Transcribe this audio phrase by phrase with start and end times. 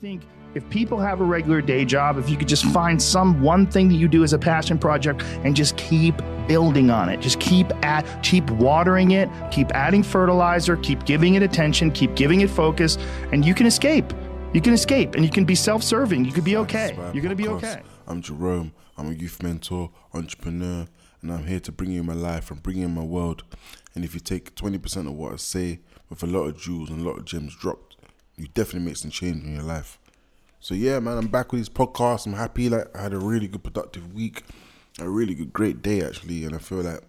[0.00, 0.22] think
[0.54, 3.86] if people have a regular day job, if you could just find some one thing
[3.88, 6.16] that you do as a passion project and just keep
[6.48, 11.42] building on it, just keep at keep watering it, keep adding fertilizer, keep giving it
[11.42, 12.96] attention, keep giving it focus,
[13.30, 14.10] and you can escape.
[14.54, 16.24] You can escape and you can be self-serving.
[16.24, 16.96] You could be okay.
[17.12, 17.82] You're gonna be okay.
[18.06, 18.72] I'm Jerome.
[18.96, 20.86] I'm a youth mentor, entrepreneur,
[21.20, 23.44] and I'm here to bring you my life and bring you my world.
[23.94, 27.00] And if you take 20% of what I say with a lot of jewels and
[27.02, 27.89] a lot of gems dropped,
[28.40, 29.98] you definitely make some change in your life.
[30.60, 32.26] So yeah, man, I'm back with this podcast.
[32.26, 32.68] I'm happy.
[32.68, 34.44] Like I had a really good, productive week,
[34.98, 37.00] a really good, great day actually, and I feel like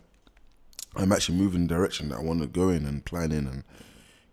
[0.96, 3.64] I'm actually moving in the direction that I want to go in and planning, and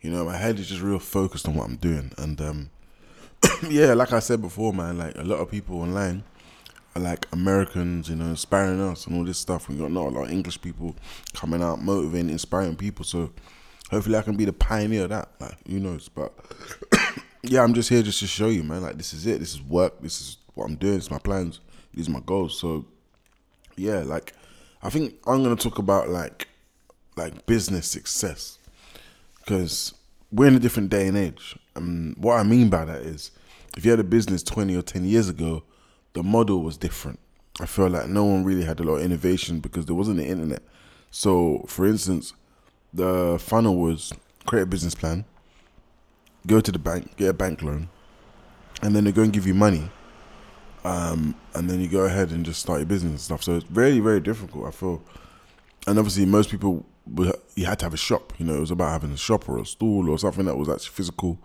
[0.00, 2.12] you know, my head is just real focused on what I'm doing.
[2.18, 2.70] And um,
[3.68, 6.24] yeah, like I said before, man, like a lot of people online
[6.95, 9.68] are like Americans, you know, inspiring us and all this stuff.
[9.68, 10.96] We got not a lot of English people
[11.34, 13.04] coming out, motivating, inspiring people.
[13.04, 13.30] So
[13.91, 15.30] hopefully, I can be the pioneer of that.
[15.41, 16.09] Like, who knows?
[16.09, 16.33] But
[17.42, 18.83] yeah, I'm just here just to show you, man.
[18.83, 19.41] Like this is it.
[19.41, 20.01] This is work.
[20.01, 20.96] This is what I'm doing.
[20.96, 21.60] It's my plans.
[21.95, 22.59] These are my goals.
[22.59, 22.85] So
[23.77, 24.32] yeah, like
[24.82, 26.49] I think I'm gonna talk about like
[27.16, 28.59] like business success
[29.38, 29.95] because
[30.30, 31.57] we're in a different day and age.
[31.74, 33.30] And what I mean by that is,
[33.77, 35.62] if you had a business 20 or 10 years ago,
[36.12, 37.18] the model was different.
[37.60, 40.27] I feel like no one really had a lot of innovation because there wasn't the
[40.27, 40.62] internet.
[41.10, 42.34] So, for instance,
[42.92, 44.12] the funnel was
[44.46, 45.24] create a business plan,
[46.46, 47.88] go to the bank, get a bank loan,
[48.82, 49.90] and then they go and give you money.
[50.84, 53.42] Um, and then you go ahead and just start your business and stuff.
[53.42, 54.66] So it's very, very difficult.
[54.66, 55.02] I feel,
[55.86, 56.86] and obviously most people
[57.54, 58.32] you had to have a shop.
[58.38, 60.68] You know, it was about having a shop or a stall or something that was
[60.68, 61.38] actually physical.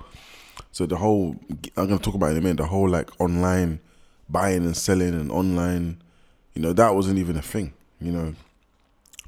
[0.72, 1.36] So the whole
[1.78, 2.58] I'm gonna talk about it in a minute.
[2.58, 3.80] The whole like online
[4.30, 6.02] buying and selling and online,
[6.54, 7.74] you know, that wasn't even a thing.
[8.00, 8.36] You know,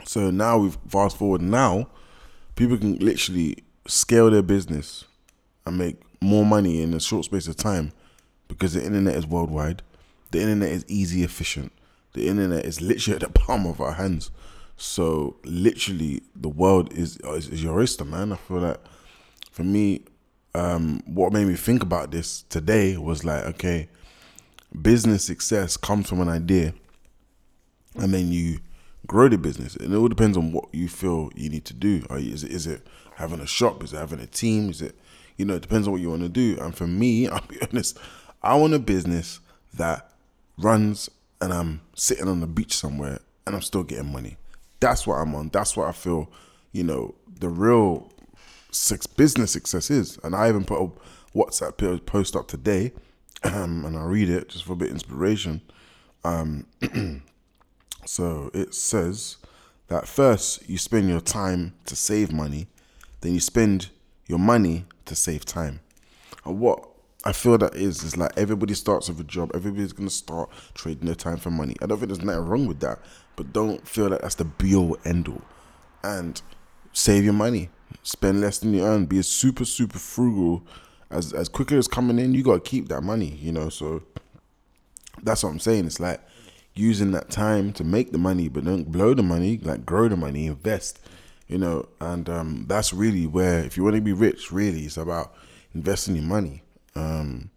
[0.06, 1.88] so now we've fast forward now,
[2.56, 5.06] people can literally scale their business
[5.66, 7.92] and make more money in a short space of time
[8.48, 9.82] because the internet is worldwide.
[10.32, 11.72] The internet is easy, efficient.
[12.14, 14.32] The internet is literally at the palm of our hands.
[14.78, 18.34] So literally, the world is is, is your oyster, man.
[18.34, 18.80] I feel like
[19.52, 20.02] for me,
[20.54, 23.90] um, what made me think about this today was like, okay,
[24.82, 26.74] business success comes from an idea,
[27.96, 28.60] and then you
[29.06, 32.06] grow the business, and it all depends on what you feel you need to do.
[32.12, 33.84] Is it is it having a shop?
[33.84, 34.70] Is it having a team?
[34.70, 34.96] Is it
[35.38, 35.56] you know?
[35.56, 36.58] It depends on what you want to do.
[36.60, 37.98] And for me, I'll be honest,
[38.42, 39.40] I want a business
[39.74, 40.12] that
[40.58, 41.10] runs,
[41.42, 44.38] and I'm sitting on the beach somewhere, and I'm still getting money.
[44.80, 45.50] That's what I'm on.
[45.50, 46.32] That's what I feel,
[46.72, 48.12] you know, the real
[48.72, 50.20] six business success is.
[50.24, 52.92] And I even put a WhatsApp post up today,
[53.44, 55.62] um, and I'll read it just for a bit of inspiration.
[56.24, 56.66] Um,
[58.06, 59.38] so it says
[59.88, 62.68] that first you spend your time to save money,
[63.22, 63.90] then you spend
[64.28, 65.80] your money to save time.
[66.46, 66.88] And what
[67.24, 69.52] I feel that is is like everybody starts with a job.
[69.56, 71.76] Everybody's gonna start trading their time for money.
[71.82, 73.00] I don't think there's nothing wrong with that,
[73.36, 75.42] but don't feel like that's the be all end all.
[76.04, 76.40] And
[76.94, 77.70] save your money,
[78.04, 79.06] spend less than you earn.
[79.06, 80.64] Be as super super frugal
[81.10, 82.36] as as quickly as coming in.
[82.36, 83.70] You gotta keep that money, you know.
[83.70, 84.04] So
[85.24, 85.88] that's what I'm saying.
[85.88, 86.22] It's like
[86.76, 89.58] using that time to make the money, but don't blow the money.
[89.62, 91.00] Like grow the money, invest,
[91.48, 91.88] you know.
[92.00, 95.34] And um, that's really where if you want to be rich, really, it's about
[95.74, 96.64] investing your money
[96.96, 97.50] um,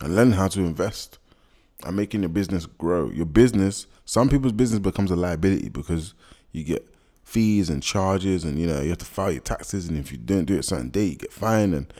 [0.00, 1.18] and learn how to invest
[1.84, 3.10] and making your business grow.
[3.10, 6.14] Your business, some people's business becomes a liability because
[6.52, 6.88] you get
[7.24, 10.18] fees and charges, and you know you have to file your taxes, and if you
[10.18, 11.92] don't do it a certain day, you get fined, and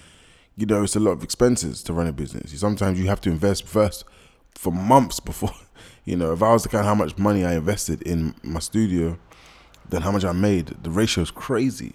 [0.56, 2.58] you know it's a lot of expenses to run a business.
[2.58, 4.04] Sometimes you have to invest first
[4.54, 5.54] for months before.
[6.04, 9.18] You know, if I was to count how much money I invested in my studio,
[9.88, 11.94] then how much I made, the ratio is crazy.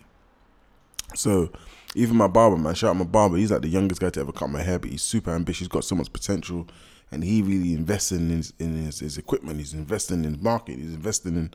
[1.16, 1.52] So
[1.96, 3.38] even my barber, man, shout out my barber.
[3.38, 5.60] He's like the youngest guy to ever cut my hair, but he's super ambitious.
[5.60, 6.68] He's got so much potential,
[7.12, 9.60] and he really invested in his in his, his equipment.
[9.60, 10.78] He's investing in his market.
[10.78, 11.54] He's investing in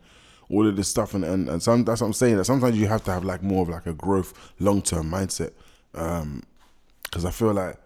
[0.49, 2.37] all of this stuff, and and, and some, that's what I'm saying.
[2.37, 5.53] That sometimes you have to have like more of like a growth, long term mindset,
[5.91, 6.43] because um,
[7.25, 7.77] I feel like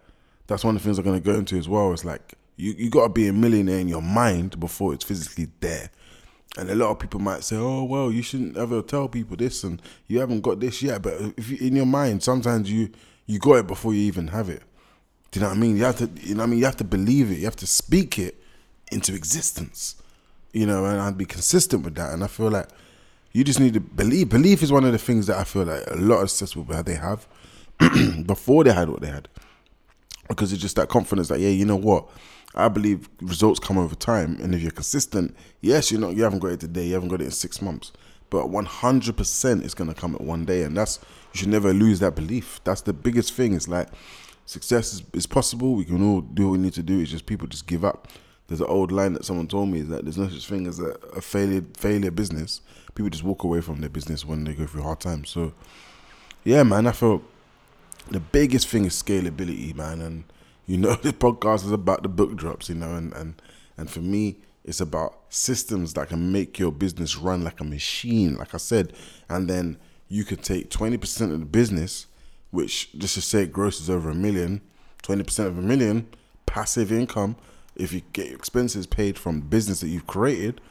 [0.48, 1.94] that's one of the things I'm gonna go into as well.
[1.94, 5.48] It's like you you got to be a millionaire in your mind before it's physically
[5.60, 5.90] there.
[6.58, 9.64] And a lot of people might say, "Oh, well, you shouldn't ever tell people this,
[9.64, 12.90] and you haven't got this yet." But if you, in your mind, sometimes you
[13.26, 14.62] you got it before you even have it.
[15.32, 15.78] Do you know what I mean?
[15.78, 17.38] You have to, you know, I mean, you have to believe it.
[17.38, 18.36] You have to speak it
[18.92, 19.96] into existence.
[20.52, 22.12] You know, and I'd be consistent with that.
[22.12, 22.68] And I feel like
[23.32, 24.28] you just need to believe.
[24.28, 26.84] Belief is one of the things that I feel like a lot of successful people
[26.84, 27.26] they have
[28.26, 29.30] before they had what they had,
[30.28, 32.10] because it's just that confidence that yeah, you know what
[32.54, 36.40] I believe results come over time, and if you're consistent, yes, you know you haven't
[36.40, 37.92] got it today, you haven't got it in six months,
[38.30, 41.00] but 100% is going to come at one day, and that's
[41.34, 42.60] you should never lose that belief.
[42.64, 43.54] That's the biggest thing.
[43.54, 43.88] It's like
[44.46, 45.76] success is, is possible.
[45.76, 47.00] We can all do what we need to do.
[47.00, 48.10] It's just people just give up.
[48.48, 50.80] There's an old line that someone told me is that there's no such thing as
[50.80, 52.62] a, a failure failure business.
[52.96, 55.30] People just walk away from their business when they go through hard times.
[55.30, 55.54] So,
[56.44, 57.22] yeah, man, I feel
[58.10, 60.02] the biggest thing is scalability, man.
[60.02, 60.24] And
[60.72, 63.42] you know, this podcast is about the book drops, you know, and and
[63.78, 68.38] and for me, it's about systems that can make your business run like a machine,
[68.38, 68.94] like I said,
[69.28, 69.78] and then
[70.08, 72.08] you could take twenty percent of the business,
[72.52, 74.62] which just to say it grosses over a million,
[75.04, 76.08] 20% of a million
[76.46, 77.36] passive income.
[77.76, 80.62] If you get your expenses paid from the business that you've created,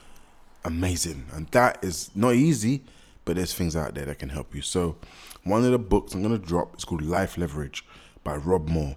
[0.64, 1.26] amazing.
[1.32, 2.84] And that is not easy,
[3.24, 4.60] but there's things out there that can help you.
[4.62, 4.96] So,
[5.44, 7.84] one of the books I'm going to drop is called Life Leverage
[8.22, 8.96] by Rob Moore.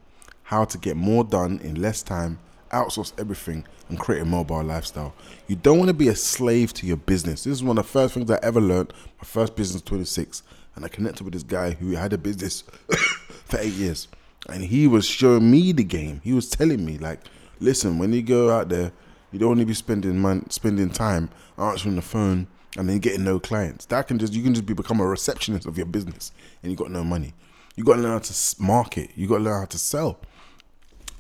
[0.54, 2.38] How to get more done in less time,
[2.70, 5.16] outsource everything, and create a mobile lifestyle.
[5.48, 7.46] You don't want to be a slave to your business.
[7.46, 8.94] This is one of the first things I ever learned.
[9.18, 10.44] My first business, 26,
[10.76, 12.62] and I connected with this guy who had a business
[13.46, 14.08] for eight years.
[14.48, 16.22] And he was showing me the game.
[16.24, 17.22] He was telling me, like,
[17.60, 18.92] listen, when you go out there,
[19.32, 22.46] you don't want to be spending mon- spending time answering the phone
[22.78, 23.88] and then getting no clients.
[23.88, 26.78] That can just you can just be become a receptionist of your business and you
[26.78, 27.34] got no money.
[27.76, 29.10] You got to learn how to market.
[29.16, 30.20] You got to learn how to sell.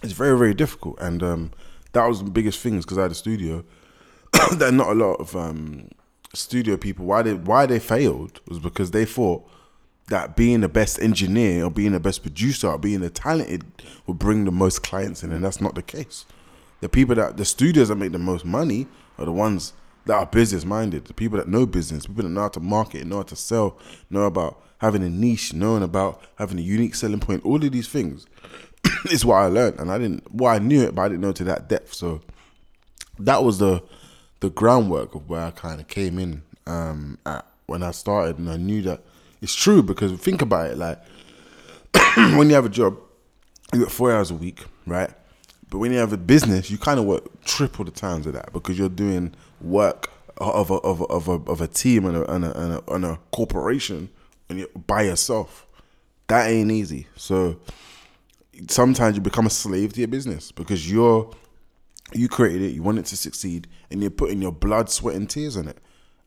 [0.03, 1.51] It's very very difficult, and um,
[1.93, 3.63] that was the biggest things because I had a studio.
[4.57, 5.89] that not a lot of um,
[6.33, 9.47] studio people why they why they failed was because they thought
[10.07, 13.63] that being the best engineer or being the best producer or being the talented
[14.05, 16.25] would bring the most clients in, and that's not the case.
[16.81, 19.73] The people that the studios that make the most money are the ones
[20.05, 23.07] that are business minded, the people that know business, people that know how to market,
[23.07, 23.77] know how to sell,
[24.09, 27.45] know about having a niche, knowing about having a unique selling point.
[27.45, 28.25] All of these things
[29.11, 30.33] is what I learned, and I didn't.
[30.33, 31.93] Well, I knew it, but I didn't know to that depth.
[31.93, 32.21] So
[33.19, 33.83] that was the
[34.39, 38.49] the groundwork of where I kind of came in um, at when I started, and
[38.49, 39.01] I knew that
[39.41, 40.99] it's true because think about it, like
[42.15, 42.97] when you have a job,
[43.73, 45.09] you got four hours a week, right?
[45.69, 48.53] But when you have a business, you kind of work triple the times of that
[48.53, 52.31] because you're doing work of a of a, of a, of a team and a,
[52.31, 54.09] and a, and a, and a corporation
[54.49, 55.65] and you're by yourself.
[56.27, 57.07] That ain't easy.
[57.15, 57.59] So
[58.69, 61.31] sometimes you become a slave to your business because you're
[62.13, 65.29] you created it, you want it to succeed, and you're putting your blood, sweat, and
[65.29, 65.77] tears on it,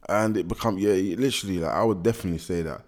[0.09, 2.83] and it become yeah, literally like I would definitely say that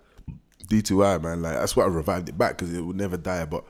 [0.66, 3.64] D2I man, like that's why I revived it back because it would never die, but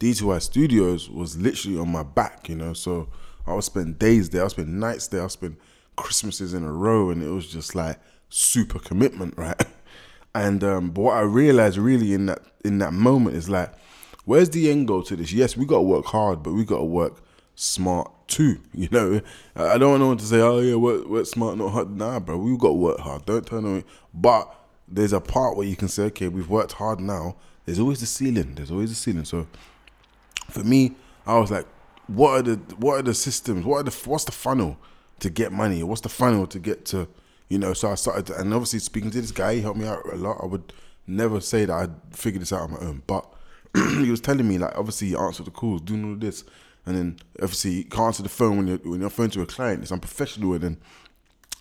[0.00, 2.72] D2I Studios was literally on my back, you know.
[2.72, 3.08] So
[3.46, 5.56] I would spend days there, I would spend nights there, I would spend
[5.96, 7.98] Christmases in a row, and it was just like
[8.28, 9.60] super commitment, right?
[10.34, 13.72] And um, but what I realized really in that in that moment is like,
[14.26, 15.32] where's the end goal to this?
[15.32, 17.22] Yes, we got to work hard, but we got to work
[17.54, 18.60] smart too.
[18.74, 19.20] You know,
[19.54, 21.96] I don't want to say, oh yeah, work, work smart, not hard.
[21.96, 23.24] Nah, bro, we got to work hard.
[23.24, 23.78] Don't turn on.
[23.78, 23.86] It.
[24.12, 24.54] But
[24.86, 27.36] there's a part where you can say, okay, we've worked hard now.
[27.64, 28.54] There's always the ceiling.
[28.54, 29.24] There's always the ceiling.
[29.24, 29.46] So
[30.50, 30.92] for me,
[31.26, 31.66] I was like,
[32.06, 33.64] what are the what are the systems?
[33.64, 34.76] What are the what's the funnel
[35.20, 35.82] to get money?
[35.82, 37.08] What's the funnel to get to
[37.48, 37.72] you know?
[37.72, 40.16] So I started, to, and obviously speaking to this guy, he helped me out a
[40.16, 40.38] lot.
[40.42, 40.72] I would
[41.06, 43.26] never say that I figured this out on my own, but
[44.04, 46.44] he was telling me like, obviously, you answer the calls, doing all this,
[46.84, 49.46] and then obviously you can't answer the phone when you're when you're phone to a
[49.46, 49.82] client.
[49.82, 50.76] It's unprofessional, and then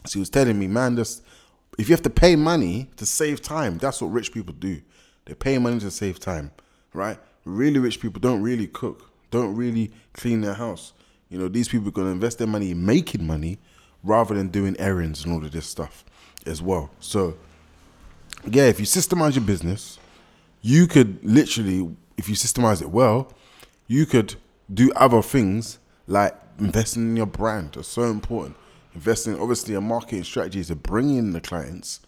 [0.05, 1.23] so he was telling me, man, just
[1.77, 4.81] if you have to pay money to save time, that's what rich people do.
[5.25, 6.51] They pay money to save time,
[6.93, 7.17] right?
[7.45, 10.93] really rich people don't really cook, don't really clean their house.
[11.29, 13.59] You know, these people are to invest their money in making money
[14.03, 16.03] rather than doing errands and all of this stuff
[16.45, 16.89] as well.
[16.99, 17.35] So,
[18.45, 19.97] yeah, if you systemize your business,
[20.61, 23.31] you could literally, if you systemize it well,
[23.87, 24.35] you could
[24.73, 27.73] do other things like investing in your brand.
[27.73, 28.55] That's so important.
[28.93, 31.99] Investing, obviously, a marketing strategy is to bring in the clients,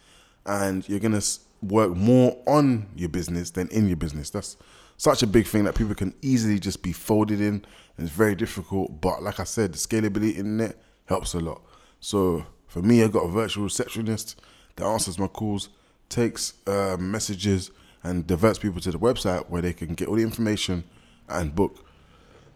[0.45, 1.21] and you're gonna
[1.61, 4.29] work more on your business than in your business.
[4.29, 4.57] That's
[4.97, 7.65] such a big thing that people can easily just be folded in.
[7.97, 11.61] And it's very difficult, but like I said, the scalability in it helps a lot.
[11.99, 14.39] So for me, I got a virtual receptionist
[14.75, 15.69] that answers my calls,
[16.09, 17.71] takes uh, messages,
[18.07, 20.83] and diverts people to the website where they can get all the information
[21.27, 21.85] and book.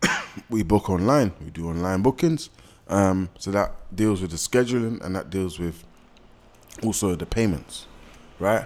[0.49, 1.33] we book online.
[1.43, 2.49] We do online bookings.
[2.87, 5.83] Um, so that deals with the scheduling and that deals with
[6.83, 7.85] also the payments,
[8.39, 8.65] right?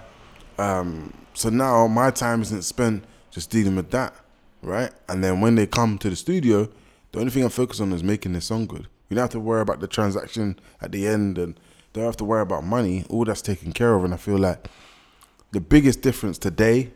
[0.58, 4.14] Um, so now my time isn't spent just dealing with that,
[4.62, 4.90] right?
[5.08, 6.68] And then when they come to the studio,
[7.12, 8.86] the only thing I focus on is making the song good.
[9.08, 11.58] We don't have to worry about the transaction at the end and
[11.92, 13.04] don't have to worry about money.
[13.08, 14.04] All that's taken care of.
[14.04, 14.68] And I feel like
[15.56, 16.90] the biggest difference today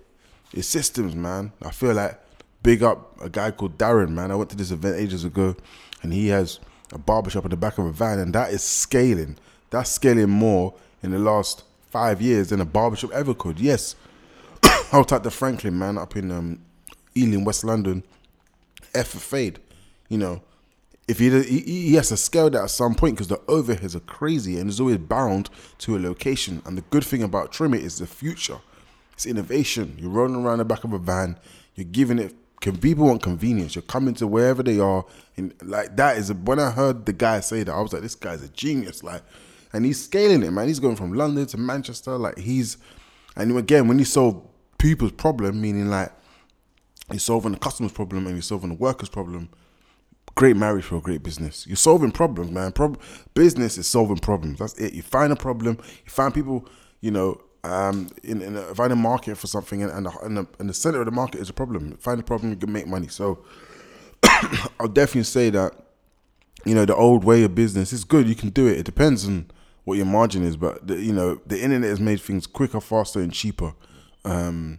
[0.53, 1.51] is systems, man.
[1.63, 2.21] I feel like
[2.63, 4.31] big up a guy called Darren, man.
[4.31, 5.57] I went to this event ages ago
[6.03, 6.61] and he has
[6.93, 9.39] a barbershop in the back of a van and that is scaling.
[9.71, 13.59] That's scaling more in the last five years than a barbershop ever could.
[13.59, 13.97] Yes,
[14.93, 16.61] was at the Franklin man up in um,
[17.17, 18.05] Ealing, West London.
[18.95, 19.59] F fade.
[20.11, 20.43] You know,
[21.11, 24.01] if he, he he has to scale that at some point because the overheads are
[24.01, 26.63] crazy and is always bound to a location.
[26.65, 28.59] And the good thing about Trimit is the future.
[29.15, 29.97] It's innovation.
[29.99, 31.37] You're rolling around the back of a van.
[31.75, 32.37] You're giving it.
[32.61, 33.75] Can people want convenience?
[33.75, 35.05] You're coming to wherever they are,
[35.37, 36.33] and like that is.
[36.33, 39.03] When I heard the guy say that, I was like, this guy's a genius.
[39.03, 39.23] Like,
[39.73, 40.69] and he's scaling it, man.
[40.69, 42.17] He's going from London to Manchester.
[42.19, 42.77] Like he's,
[43.35, 44.47] and again, when you solve
[44.79, 46.13] people's problem, meaning like
[47.11, 49.49] you're solving the customer's problem and you're solving the worker's problem.
[50.35, 51.67] Great marriage for a great business.
[51.67, 52.73] You're solving problems, man.
[52.73, 53.01] Prob-
[53.35, 54.59] business is solving problems.
[54.59, 54.95] That's it.
[54.95, 55.79] You find a problem.
[56.05, 56.67] You find people.
[57.03, 60.37] You know, um, in, in a, find a market for something, and and the, and,
[60.37, 61.97] the, and the center of the market is a problem.
[61.99, 63.09] Find a problem, you can make money.
[63.09, 63.45] So,
[64.81, 65.73] I'll definitely say that.
[66.67, 68.29] You know, the old way of business is good.
[68.29, 68.79] You can do it.
[68.79, 69.51] It depends on
[69.85, 73.21] what your margin is, but the, you know, the internet has made things quicker, faster,
[73.21, 73.73] and cheaper.
[74.27, 74.79] Um,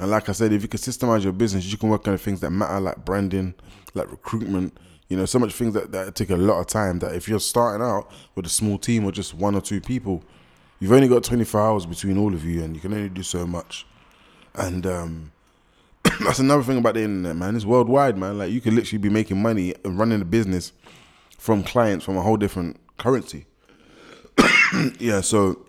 [0.00, 2.18] and like I said, if you can systemize your business, you can work on the
[2.18, 3.54] things that matter, like branding,
[3.94, 4.76] like recruitment.
[5.08, 6.98] You know, so much things that, that take a lot of time.
[7.00, 10.24] That if you're starting out with a small team or just one or two people,
[10.80, 13.46] you've only got 24 hours between all of you, and you can only do so
[13.46, 13.86] much.
[14.54, 15.32] And um,
[16.20, 17.54] that's another thing about the internet, man.
[17.54, 18.38] It's worldwide, man.
[18.38, 20.72] Like you could literally be making money and running a business
[21.38, 23.44] from clients from a whole different currency.
[24.98, 25.66] yeah, so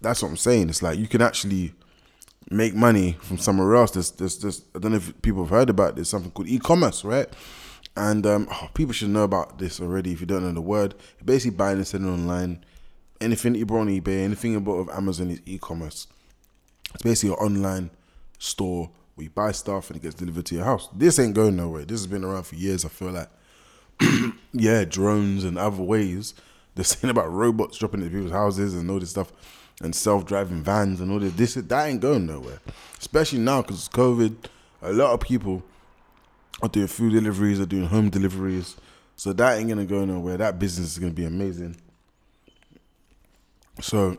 [0.00, 0.70] that's what I'm saying.
[0.70, 1.74] It's like you can actually
[2.50, 3.92] make money from somewhere else.
[3.92, 7.04] There's, there's, there's, I don't know if people have heard about this, something called e-commerce,
[7.04, 7.28] right?
[7.96, 10.94] And um, oh, people should know about this already if you don't know the word.
[11.24, 12.64] Basically buying and selling online.
[13.20, 16.06] Anything you bought on eBay, anything you bought of Amazon is e-commerce.
[16.94, 17.90] It's basically an online
[18.38, 20.88] store where you buy stuff and it gets delivered to your house.
[20.94, 21.84] This ain't going nowhere.
[21.84, 22.84] This has been around for years.
[22.84, 23.28] I feel like,
[24.52, 26.34] yeah, drones and other ways.
[26.76, 29.32] They're saying about robots dropping into people's houses and all this stuff
[29.82, 31.32] and self-driving vans and all this.
[31.34, 32.60] This that ain't going nowhere,
[32.98, 34.36] especially now because COVID.
[34.80, 35.64] A lot of people
[36.62, 38.76] are doing food deliveries, are doing home deliveries,
[39.16, 40.36] so that ain't gonna go nowhere.
[40.36, 41.76] That business is gonna be amazing.
[43.80, 44.18] So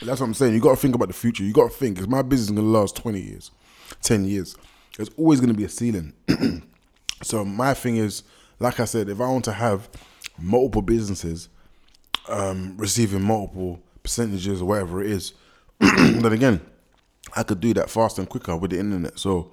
[0.00, 0.54] that's what I'm saying.
[0.54, 1.44] You got to think about the future.
[1.44, 3.50] You got to think, is my business is gonna last 20 years,
[4.02, 4.56] 10 years?
[4.96, 6.12] There's always gonna be a ceiling.
[7.22, 8.22] so my thing is,
[8.58, 9.88] like I said, if I want to have
[10.38, 11.48] multiple businesses
[12.28, 15.32] um, receiving multiple percentages or whatever it is.
[15.80, 16.60] then again,
[17.34, 19.18] I could do that faster and quicker with the internet.
[19.18, 19.52] So,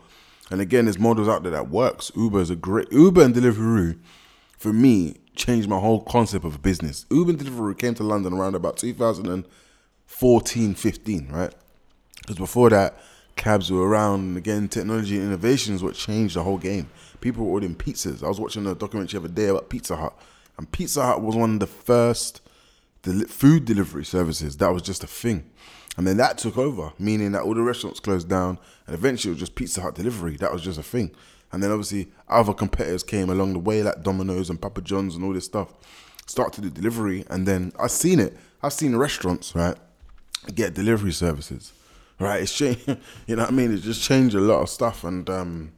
[0.51, 2.11] and again, there's models out there that works.
[2.15, 3.99] Uber is a great Uber and Deliveroo.
[4.57, 7.05] For me, changed my whole concept of business.
[7.09, 11.53] Uber and Deliveroo came to London around about 2014, 15, right?
[12.21, 12.99] Because before that,
[13.35, 14.19] cabs were around.
[14.21, 16.89] And again, technology and innovations what changed the whole game.
[17.21, 18.23] People were ordering pizzas.
[18.23, 20.13] I was watching a documentary the other day about Pizza Hut,
[20.57, 22.41] and Pizza Hut was one of the first
[23.03, 25.49] the food delivery services, that was just a thing.
[25.97, 29.35] And then that took over, meaning that all the restaurants closed down and eventually it
[29.35, 30.37] was just Pizza Hut delivery.
[30.37, 31.11] That was just a thing.
[31.51, 35.25] And then obviously other competitors came along the way, like Domino's and Papa John's and
[35.25, 35.73] all this stuff,
[36.25, 37.25] start to do delivery.
[37.29, 38.37] And then I've seen it.
[38.61, 39.77] I've seen restaurants, right,
[40.53, 41.73] get delivery services,
[42.19, 42.41] right?
[42.41, 42.87] It's changed,
[43.27, 43.73] you know what I mean?
[43.73, 45.03] It just changed a lot of stuff.
[45.03, 45.71] And um,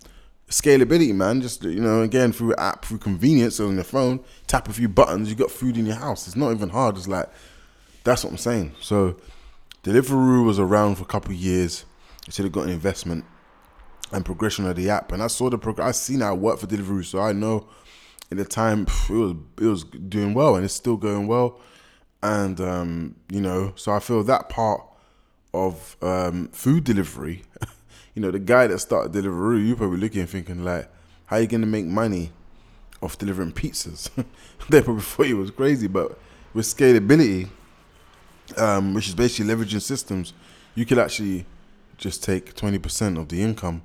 [0.51, 1.41] scalability, man.
[1.41, 5.29] Just you know, again through app, through convenience on your phone, tap a few buttons,
[5.29, 6.27] you got food in your house.
[6.27, 6.97] It's not even hard.
[6.97, 7.29] It's like
[8.03, 8.73] that's what I'm saying.
[8.79, 9.17] So
[9.83, 11.85] Deliveroo was around for a couple of years.
[12.27, 13.25] It should have got an investment
[14.11, 15.87] and progression of the app, and I saw the progress.
[15.87, 17.67] I seen how it worked for Deliveroo, so I know
[18.29, 21.59] in the time it was it was doing well, and it's still going well.
[22.21, 24.83] And um, you know, so I feel that part
[25.53, 27.43] of um, food delivery
[28.13, 30.89] you know, the guy that started Deliveroo, you probably looking thinking like,
[31.25, 32.31] how are you gonna make money
[33.01, 34.09] off delivering pizzas?
[34.69, 36.17] they probably thought he was crazy, but
[36.53, 37.49] with scalability,
[38.57, 40.33] um, which is basically leveraging systems,
[40.75, 41.45] you could actually
[41.97, 43.83] just take twenty percent of the income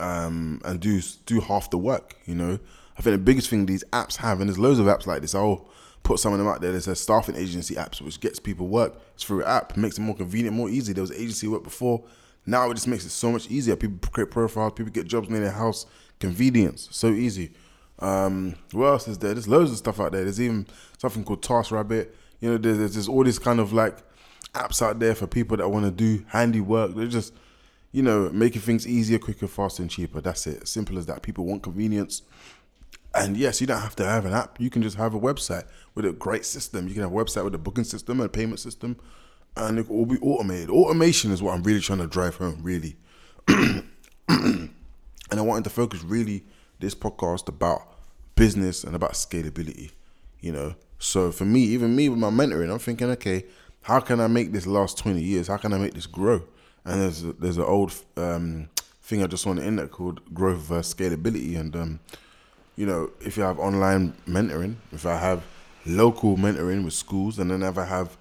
[0.00, 2.16] um, and do do half the work.
[2.26, 2.58] You know,
[2.98, 5.34] I think the biggest thing these apps have, and there's loads of apps like this.
[5.34, 5.68] I'll
[6.02, 6.72] put some of them out there.
[6.72, 8.94] There's a staffing agency apps which gets people work.
[9.14, 10.92] It's through an app, makes it more convenient, more easy.
[10.92, 12.02] There was agency work before.
[12.48, 13.76] Now it just makes it so much easier.
[13.76, 15.84] People create profiles, people get jobs near their house.
[16.18, 17.52] Convenience, so easy.
[17.98, 19.34] Um, what else is there?
[19.34, 20.24] There's loads of stuff out there.
[20.24, 22.08] There's even something called TaskRabbit.
[22.40, 23.98] You know, there's, there's all these kind of like
[24.54, 26.94] apps out there for people that want to do handiwork.
[26.94, 27.34] They're just,
[27.92, 30.22] you know, making things easier, quicker, faster, and cheaper.
[30.22, 30.66] That's it.
[30.66, 31.20] Simple as that.
[31.20, 32.22] People want convenience.
[33.14, 34.58] And yes, you don't have to have an app.
[34.58, 35.64] You can just have a website
[35.94, 36.88] with a great system.
[36.88, 38.96] You can have a website with a booking system and a payment system
[39.56, 40.70] and it will be automated.
[40.70, 42.96] Automation is what I'm really trying to drive home, really.
[43.48, 44.70] and
[45.30, 46.44] I wanted to focus really
[46.78, 47.82] this podcast about
[48.34, 49.90] business and about scalability,
[50.40, 50.74] you know.
[50.98, 53.46] So for me, even me with my mentoring, I'm thinking, okay,
[53.82, 55.48] how can I make this last 20 years?
[55.48, 56.42] How can I make this grow?
[56.84, 58.68] And there's a, there's an old um,
[59.02, 61.58] thing I just saw on the internet called growth versus scalability.
[61.58, 62.00] And um,
[62.76, 65.42] you know, if you have online mentoring, if I have
[65.86, 68.17] local mentoring with schools, and then if I have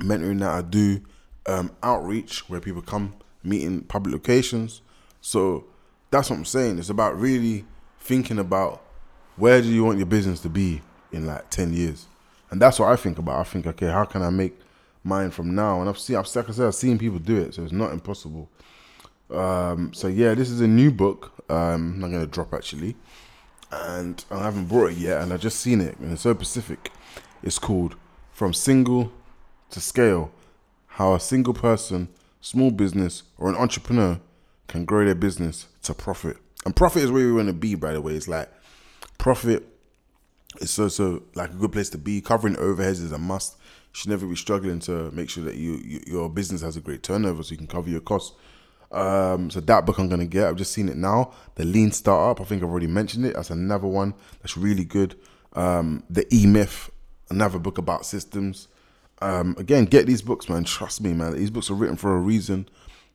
[0.00, 1.00] mentoring that I do
[1.46, 4.82] um, outreach where people come meet in public locations.
[5.20, 5.64] So
[6.10, 6.78] that's what I'm saying.
[6.78, 7.64] It's about really
[8.00, 8.82] thinking about
[9.36, 12.06] where do you want your business to be in like 10 years.
[12.50, 13.38] And that's what I think about.
[13.38, 14.58] I think, okay, how can I make
[15.04, 15.80] mine from now?
[15.80, 17.92] And I've seen, I've, like I said, I've seen people do it, so it's not
[17.92, 18.48] impossible.
[19.30, 21.32] Um, so yeah, this is a new book.
[21.50, 22.96] Um, I'm not gonna drop actually,
[23.70, 26.90] and I haven't brought it yet, and I just seen it, and it's so specific.
[27.42, 27.94] It's called
[28.32, 29.12] "From Single
[29.70, 30.30] to Scale:
[30.86, 32.08] How a Single Person,
[32.40, 34.20] Small Business, or an Entrepreneur
[34.66, 37.74] Can Grow Their Business to Profit." And profit is where we want to be.
[37.74, 38.50] By the way, it's like
[39.16, 39.64] profit
[40.60, 42.20] is so so like a good place to be.
[42.20, 43.56] Covering overheads is a must.
[43.58, 46.80] You should never be struggling to make sure that you, you your business has a
[46.80, 48.36] great turnover so you can cover your costs.
[48.90, 50.46] Um, so that book I'm gonna get.
[50.46, 51.32] I've just seen it now.
[51.54, 52.40] The Lean Startup.
[52.40, 53.34] I think I've already mentioned it.
[53.34, 55.14] That's another one that's really good.
[55.52, 56.90] Um, the E Myth.
[57.30, 58.68] Another book about systems.
[59.20, 60.64] Um, again, get these books, man.
[60.64, 61.34] Trust me, man.
[61.34, 62.68] These books are written for a reason.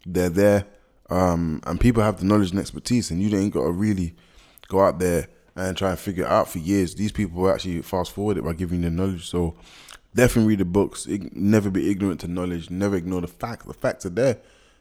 [0.06, 0.66] They're there,
[1.10, 4.16] um, and people have the knowledge and expertise, and you ain't got to really
[4.68, 6.96] go out there and try and figure it out for years.
[6.96, 9.30] These people will actually fast forward it by giving you the knowledge.
[9.30, 9.56] So
[10.16, 11.08] definitely read the books.
[11.08, 12.70] Never be ignorant to knowledge.
[12.70, 13.66] Never ignore the facts.
[13.66, 14.40] The facts are there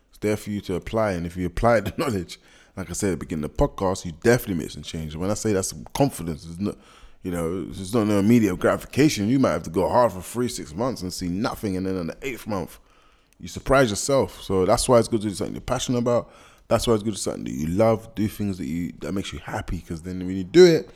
[0.08, 1.12] It's there for you to apply.
[1.12, 2.40] And if you apply the knowledge,
[2.76, 5.14] like I said at the beginning of the podcast, you definitely make some change.
[5.14, 6.76] When I say that's confidence, it's not,
[7.22, 9.28] you know, it's not no immediate gratification.
[9.28, 11.76] You might have to go hard for three, six months and see nothing.
[11.76, 12.78] And then in the eighth month,
[13.38, 14.42] you surprise yourself.
[14.42, 16.30] So that's why it's good to do something you're passionate about.
[16.68, 18.14] That's why it's good to do something that you love.
[18.14, 19.78] Do things that you that makes you happy.
[19.78, 20.90] Because then when you do it,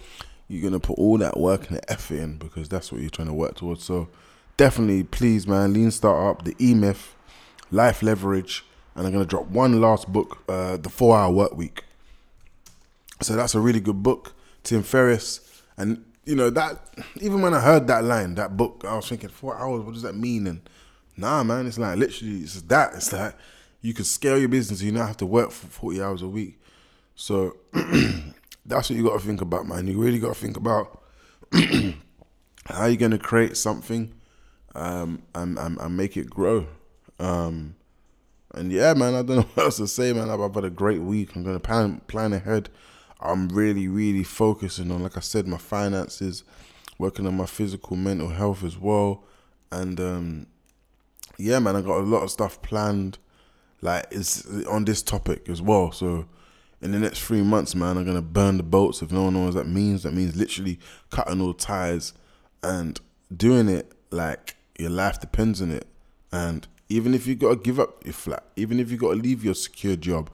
[0.49, 3.35] you're gonna put all that work and effort in because that's what you're trying to
[3.35, 3.85] work towards.
[3.85, 4.09] So
[4.57, 7.15] definitely, please, man, lean startup, the E Myth,
[7.71, 8.65] life leverage
[8.97, 11.85] and I'm gonna drop one last book, uh, The Four Hour Work Week.
[13.21, 16.79] So that's a really good book, Tim Ferriss, and you know that
[17.17, 19.83] even when I heard that line, that book, I was thinking four hours.
[19.83, 20.47] What does that mean?
[20.47, 20.69] And
[21.17, 22.95] nah, man, it's like literally it's that.
[22.95, 23.35] It's like
[23.81, 24.83] you can scale your business.
[24.83, 26.61] You don't have to work for forty hours a week.
[27.15, 27.57] So
[28.67, 29.87] that's what you got to think about, man.
[29.87, 31.01] You really got to think about
[31.53, 34.13] how you're gonna create something
[34.75, 36.67] um, and, and, and make it grow.
[37.19, 37.77] Um,
[38.53, 40.29] and yeah, man, I don't know what else to say, man.
[40.29, 41.37] I've had a great week.
[41.37, 42.69] I'm gonna plan plan ahead.
[43.21, 46.45] I'm really, really focusing on, like I said, my finances,
[46.99, 49.25] working on my physical, mental health as well,
[49.71, 50.47] and um,
[51.39, 53.19] yeah, man, I got a lot of stuff planned,
[53.81, 55.93] like it's on this topic as well.
[55.93, 56.27] So
[56.81, 59.03] in the next three months, man, I'm gonna burn the boats.
[59.03, 60.79] If no one knows what that means, that means literally
[61.11, 62.13] cutting all ties
[62.63, 63.01] and
[63.35, 65.87] doing it like your life depends on it,
[66.33, 69.17] and even if you got to give up your flat, even if you got to
[69.21, 70.31] leave your secure job,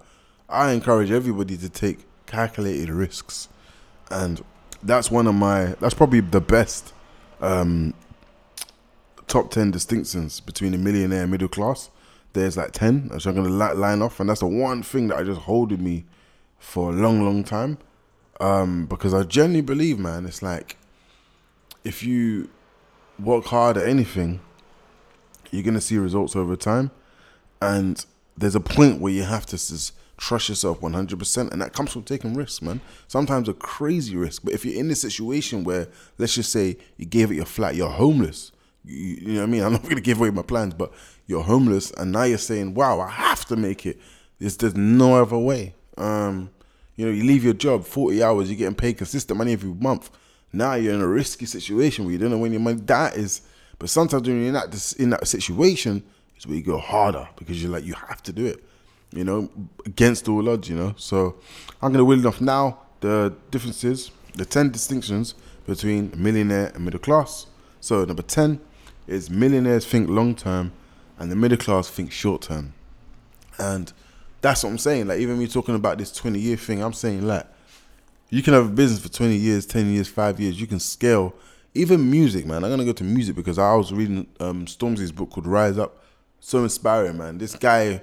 [0.48, 2.00] I encourage everybody to take
[2.32, 3.48] calculated risks,
[4.10, 4.42] and
[4.82, 6.92] that's one of my that's probably the best
[7.40, 7.94] um,
[9.28, 11.90] top ten distinctions between a millionaire and middle class.
[12.32, 15.22] There's like ten, which I'm gonna line off, and that's the one thing that I
[15.22, 16.04] just hold with me
[16.58, 17.78] for a long, long time,
[18.40, 20.76] um, because I genuinely believe, man, it's like
[21.84, 22.48] if you
[23.18, 24.40] work hard at anything
[25.52, 26.90] you're to see results over time.
[27.60, 28.04] And
[28.36, 29.92] there's a point where you have to just
[30.22, 31.50] trust yourself 100%.
[31.50, 32.80] And that comes from taking risks, man.
[33.08, 34.42] Sometimes a crazy risk.
[34.44, 37.74] But if you're in a situation where, let's just say, you gave it your flat,
[37.74, 38.52] you're homeless.
[38.84, 39.62] You, you know what I mean?
[39.64, 40.92] I'm not going to give away my plans, but
[41.26, 41.90] you're homeless.
[41.90, 44.00] And now you're saying, wow, I have to make it.
[44.38, 45.74] There's, there's no other way.
[45.98, 46.50] Um,
[46.94, 50.10] you know, you leave your job 40 hours, you're getting paid consistent money every month.
[50.52, 52.80] Now you're in a risky situation where you don't know when your money.
[52.82, 53.42] That is
[53.82, 56.04] but sometimes when you're in that in that situation,
[56.36, 58.64] it's where you go harder because you're like you have to do it,
[59.12, 59.50] you know,
[59.86, 60.94] against all odds, you know.
[60.96, 61.36] So
[61.80, 65.34] I'm gonna wheel off now the differences, the ten distinctions
[65.66, 67.46] between millionaire and middle class.
[67.80, 68.60] So number ten
[69.06, 70.72] is millionaires think long term,
[71.18, 72.72] and the middle class think short term,
[73.58, 73.92] and
[74.40, 75.06] that's what I'm saying.
[75.06, 77.46] Like even me talking about this 20 year thing, I'm saying like
[78.30, 80.60] you can have a business for 20 years, 10 years, five years.
[80.60, 81.34] You can scale
[81.74, 82.64] even music, man.
[82.64, 86.02] I'm gonna go to music because I was reading um, Stormzy's book called Rise Up.
[86.40, 87.38] So inspiring, man.
[87.38, 88.00] This guy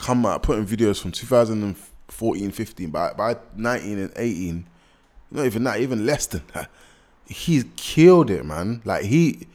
[0.00, 4.66] come out putting videos from 2014, 15, by by 19 and 18,
[5.30, 6.70] not even that, even less than that.
[7.26, 8.82] He's killed it, man.
[8.84, 9.46] Like he,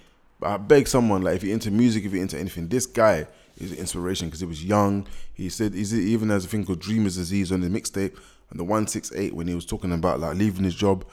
[0.42, 3.28] I beg someone, like if you're into music, if you're into anything, this guy
[3.58, 5.08] is an inspiration because he was young.
[5.34, 8.18] He said he's even has a thing called Dreamer's Disease on the mixtape
[8.50, 11.06] and the 168 when he was talking about like leaving his job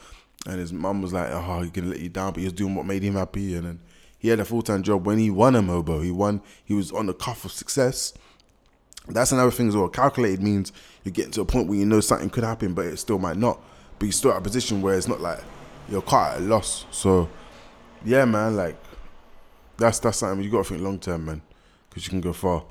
[0.45, 2.75] and his mum was like, "Oh, he's gonna let you down," but he was doing
[2.75, 3.55] what made him happy.
[3.55, 3.79] And then
[4.17, 6.03] he had a full time job when he won a Mobo.
[6.03, 6.41] He won.
[6.63, 8.13] He was on the cuff of success,
[9.07, 9.89] That's another thing as well.
[9.89, 10.71] Calculated means
[11.03, 13.37] you're getting to a point where you know something could happen, but it still might
[13.37, 13.61] not.
[13.99, 15.39] But you're still at a position where it's not like
[15.89, 16.85] you're quite at a loss.
[16.91, 17.29] So,
[18.05, 18.77] yeah, man, like
[19.77, 21.41] that's that's something you got to think long term, man,
[21.89, 22.63] because you can go far.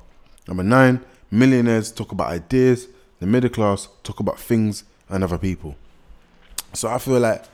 [0.47, 2.87] Number nine, millionaires talk about ideas.
[3.19, 5.75] The middle class talk about things and other people.
[6.73, 7.45] So I feel like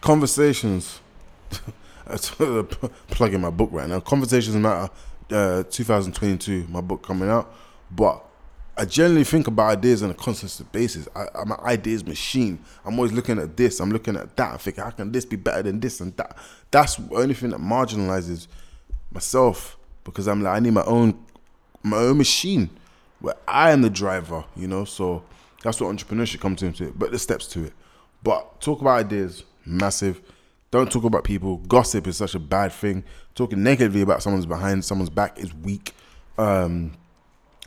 [0.00, 1.00] conversations.
[3.08, 4.00] plugging my book right now.
[4.00, 4.92] Conversations matter.
[5.30, 7.52] Uh, 2022, my book coming out,
[7.90, 8.24] but
[8.76, 11.06] I generally think about ideas on a constant basis.
[11.14, 12.58] I, I'm an ideas machine.
[12.84, 13.78] I'm always looking at this.
[13.78, 14.54] I'm looking at that.
[14.54, 16.36] I think how can this be better than this and that.
[16.70, 18.48] That's the only thing that marginalizes
[19.12, 21.24] myself because I'm like I need my own
[21.82, 22.70] my own machine
[23.20, 24.44] where I am the driver.
[24.56, 25.22] You know, so
[25.62, 26.98] that's what entrepreneurship comes into it.
[26.98, 27.72] But the steps to it.
[28.24, 30.20] But talk about ideas, massive.
[30.72, 31.58] Don't talk about people.
[31.58, 33.04] Gossip is such a bad thing.
[33.36, 35.94] Talking negatively about someone's behind someone's back is weak.
[36.36, 36.96] Um,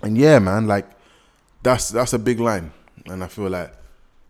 [0.03, 0.87] and yeah, man, like
[1.63, 2.71] that's that's a big line,
[3.05, 3.73] and I feel like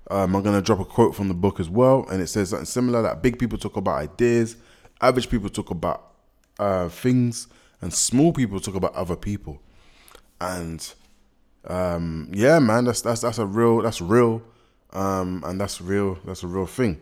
[0.10, 2.65] um, I'm gonna drop a quote from the book as well, and it says something
[2.65, 4.56] similar that big people talk about ideas,
[5.01, 6.13] average people talk about
[6.60, 7.47] uh, things,
[7.82, 9.62] and small people talk about other people,
[10.39, 10.93] and
[11.67, 14.41] um, yeah, man, that's that's that's a real that's real,
[14.93, 16.99] um, and that's real that's a real thing.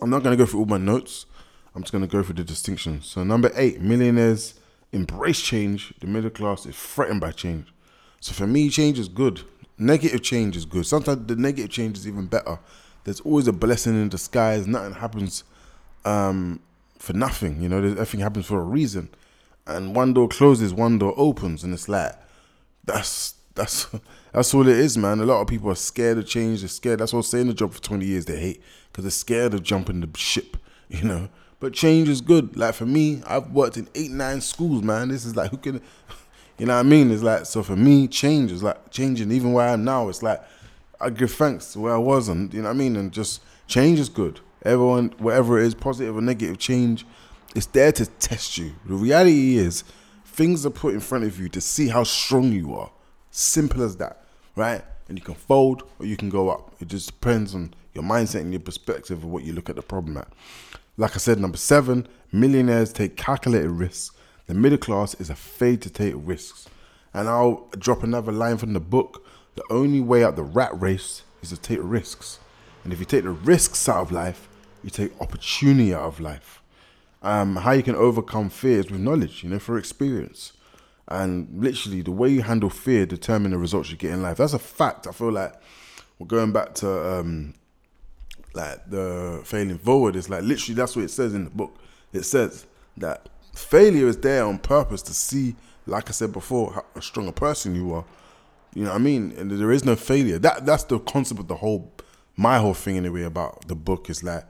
[0.00, 1.26] I'm not gonna go through all my notes.
[1.74, 3.06] I'm just gonna go through the distinctions.
[3.06, 4.60] So number eight, millionaires
[4.92, 5.92] embrace change.
[6.00, 7.72] The middle class is threatened by change.
[8.20, 9.42] So for me, change is good.
[9.78, 10.86] Negative change is good.
[10.86, 12.58] Sometimes the negative change is even better.
[13.04, 14.66] There's always a blessing in disguise.
[14.66, 15.44] Nothing happens
[16.04, 16.60] um,
[16.98, 17.60] for nothing.
[17.60, 19.08] You know, everything happens for a reason.
[19.66, 22.14] And one door closes, one door opens, and it's like
[22.84, 23.86] that's that's
[24.32, 25.20] that's all it is, man.
[25.20, 26.60] A lot of people are scared of change.
[26.60, 27.00] They're scared.
[27.00, 29.62] That's what staying in the job for 20 years they hate because they're scared of
[29.62, 30.56] jumping the ship.
[30.88, 31.30] You know,
[31.62, 32.56] but change is good.
[32.56, 35.10] Like for me, I've worked in eight, nine schools, man.
[35.10, 35.74] This is like who can
[36.58, 37.12] you know what I mean?
[37.12, 39.30] It's like so for me, change is like changing.
[39.30, 40.42] Even where I am now, it's like
[41.00, 42.96] I give thanks to where I was, and you know what I mean.
[42.96, 44.40] And just change is good.
[44.64, 47.06] Everyone, whatever it is, positive or negative change,
[47.54, 48.72] it's there to test you.
[48.84, 49.84] The reality is,
[50.24, 52.90] things are put in front of you to see how strong you are.
[53.30, 54.24] Simple as that,
[54.56, 54.82] right?
[55.08, 56.74] And you can fold or you can go up.
[56.80, 59.82] It just depends on your mindset and your perspective of what you look at the
[59.82, 60.26] problem at.
[61.02, 64.12] Like I said, number seven, millionaires take calculated risks.
[64.46, 66.68] The middle class is afraid to take risks.
[67.12, 69.26] And I'll drop another line from the book.
[69.56, 72.38] The only way out the rat race is to take risks.
[72.84, 74.48] And if you take the risks out of life,
[74.84, 76.62] you take opportunity out of life.
[77.20, 80.52] Um, how you can overcome fears with knowledge, you know, for experience.
[81.08, 84.36] And literally, the way you handle fear determine the results you get in life.
[84.36, 85.08] That's a fact.
[85.08, 85.54] I feel like
[86.20, 87.54] we're going back to um,
[88.54, 91.76] like the failing forward is like literally that's what it says in the book.
[92.12, 92.66] It says
[92.98, 97.32] that failure is there on purpose to see, like I said before, how a stronger
[97.32, 98.04] person you are.
[98.74, 99.34] You know what I mean?
[99.36, 100.38] And there is no failure.
[100.38, 101.92] That that's the concept of the whole
[102.36, 104.44] my whole thing anyway about the book is like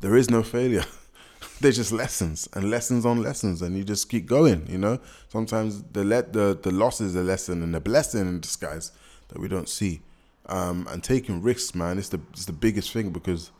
[0.00, 0.84] there is no failure.
[1.60, 4.66] There's just lessons and lessons on lessons, and you just keep going.
[4.68, 8.40] You know, sometimes the let the the loss is a lesson and the blessing in
[8.40, 8.92] disguise
[9.28, 10.02] that we don't see.
[10.46, 13.50] Um, and taking risks, man, it's the it's the biggest thing because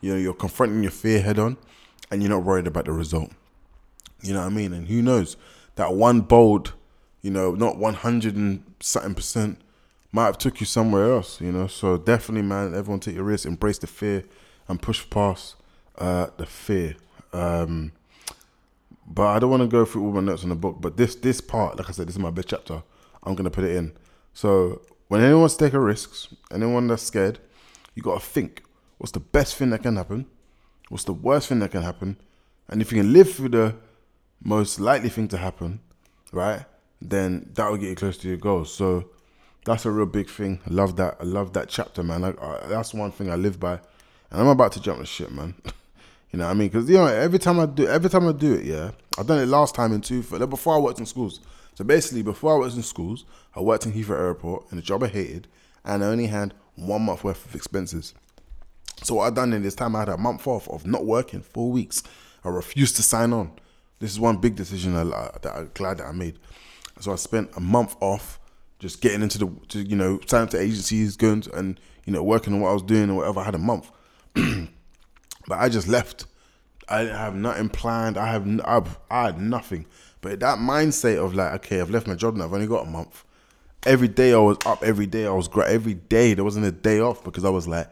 [0.00, 1.56] you know you're confronting your fear head on,
[2.10, 3.32] and you're not worried about the result.
[4.22, 4.72] You know what I mean?
[4.72, 5.36] And who knows
[5.74, 6.74] that one bold,
[7.22, 9.60] you know, not one hundred and something percent,
[10.12, 11.40] might have took you somewhere else.
[11.40, 14.22] You know, so definitely, man, everyone take your risk, embrace the fear,
[14.68, 15.56] and push past
[15.98, 16.94] uh, the fear.
[17.32, 17.92] Um,
[19.06, 20.76] but I don't want to go through all my notes in the book.
[20.80, 22.82] But this this part, like I said, this is my best chapter.
[23.24, 23.92] I'm gonna put it in.
[24.34, 27.38] So when anyone's taking risks, anyone that's scared,
[27.94, 28.62] you got to think
[28.98, 30.26] what's the best thing that can happen,
[30.88, 32.16] what's the worst thing that can happen,
[32.68, 33.74] and if you can live through the
[34.42, 35.80] most likely thing to happen,
[36.32, 36.64] right,
[37.00, 38.72] then that will get you close to your goals.
[38.72, 39.08] So
[39.64, 40.60] that's a real big thing.
[40.66, 41.16] I love that.
[41.20, 42.24] I love that chapter, man.
[42.24, 43.74] I, I, that's one thing I live by,
[44.30, 45.54] and I'm about to jump the shit, man.
[46.30, 46.68] you know what I mean?
[46.68, 49.38] Because you know, every time I do, every time I do it, yeah, I done
[49.38, 50.22] it last time in two.
[50.22, 51.40] Before I worked in schools.
[51.78, 55.04] So basically, before I was in schools, I worked in Heathrow Airport in a job
[55.04, 55.46] I hated,
[55.84, 58.14] and I only had one month worth of expenses.
[59.04, 61.40] So what I done in this time, I had a month off of not working,
[61.40, 62.02] four weeks.
[62.44, 63.52] I refused to sign on.
[64.00, 66.40] This is one big decision that I'm glad that I made.
[66.98, 68.40] So I spent a month off,
[68.80, 72.24] just getting into the, to, you know, signing to agencies, going to, and you know,
[72.24, 73.38] working on what I was doing or whatever.
[73.38, 73.88] I had a month,
[74.34, 74.68] but
[75.48, 76.26] I just left.
[76.88, 78.16] I didn't have nothing planned.
[78.16, 79.86] I have, I've, I had nothing.
[80.20, 82.44] But that mindset of like, okay, I've left my job now.
[82.44, 83.24] I've only got a month.
[83.84, 84.82] Every day I was up.
[84.82, 85.68] Every day I was great.
[85.68, 87.88] Every day there wasn't a day off because I was like,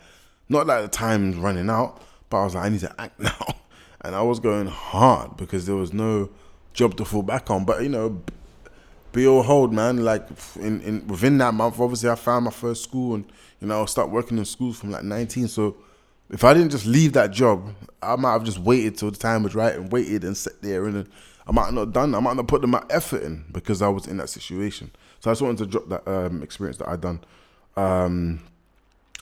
[0.49, 3.57] not like the time's running out, but I was like, I need to act now,
[4.01, 6.31] and I was going hard because there was no
[6.73, 7.65] job to fall back on.
[7.65, 8.23] But you know,
[9.17, 10.05] Behold, hold, man.
[10.05, 13.25] Like in, in within that month, obviously, I found my first school, and
[13.62, 15.49] you know, I start working in schools from like 19.
[15.49, 15.75] So
[16.31, 19.43] if I didn't just leave that job, I might have just waited till the time
[19.43, 21.09] was right and waited and sat there, and
[21.47, 22.15] I might not have done.
[22.15, 24.91] I might not put the my effort in because I was in that situation.
[25.21, 27.21] So I just wanted to drop that um, experience that I'd done.
[27.77, 28.41] Um,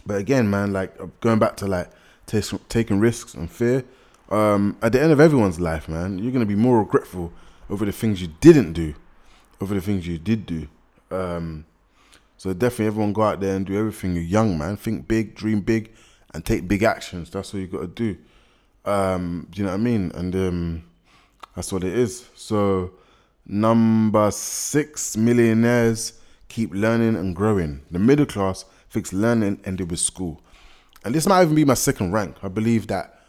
[0.07, 1.91] but again, man, like going back to like
[2.27, 3.85] t- taking risks and fear.
[4.31, 7.33] Um, at the end of everyone's life, man, you're gonna be more regretful
[7.69, 8.95] over the things you didn't do,
[9.61, 10.69] over the things you did do.
[11.11, 11.67] Um,
[12.37, 14.15] so definitely, everyone go out there and do everything.
[14.15, 14.77] You're young, man.
[14.77, 15.93] Think big, dream big,
[16.35, 17.31] and take big actions.
[17.31, 18.17] That's what you got to do.
[18.85, 20.13] Um, do you know what I mean?
[20.15, 20.85] And um,
[21.57, 22.29] that's what it is.
[22.35, 22.93] So
[23.47, 27.81] number six, millionaires keep learning and growing.
[27.91, 30.41] The middle class fix learning ended with school.
[31.05, 32.37] And this might even be my second rank.
[32.43, 33.23] I believe that,